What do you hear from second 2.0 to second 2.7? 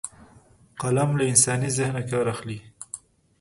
کار اخلي